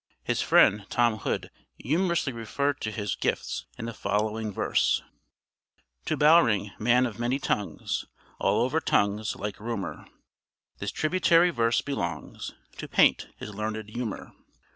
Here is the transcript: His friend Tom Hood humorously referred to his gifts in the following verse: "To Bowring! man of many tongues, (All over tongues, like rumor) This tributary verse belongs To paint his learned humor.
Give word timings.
His 0.23 0.41
friend 0.41 0.87
Tom 0.89 1.17
Hood 1.19 1.51
humorously 1.77 2.33
referred 2.33 2.81
to 2.81 2.89
his 2.91 3.13
gifts 3.13 3.67
in 3.77 3.85
the 3.85 3.93
following 3.93 4.51
verse: 4.51 5.03
"To 6.05 6.17
Bowring! 6.17 6.71
man 6.79 7.05
of 7.05 7.19
many 7.19 7.37
tongues, 7.37 8.05
(All 8.39 8.63
over 8.63 8.79
tongues, 8.79 9.35
like 9.35 9.59
rumor) 9.59 10.07
This 10.79 10.89
tributary 10.89 11.51
verse 11.51 11.81
belongs 11.81 12.51
To 12.79 12.87
paint 12.87 13.27
his 13.37 13.53
learned 13.53 13.89
humor. 13.89 14.31